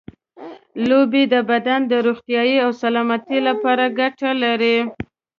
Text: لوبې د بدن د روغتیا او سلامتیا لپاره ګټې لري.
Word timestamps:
لوبې 0.87 1.23
د 1.33 1.35
بدن 1.49 1.79
د 1.91 1.93
روغتیا 2.07 2.41
او 2.65 2.71
سلامتیا 2.83 3.39
لپاره 3.49 3.83
ګټې 3.99 4.31
لري. 4.43 4.77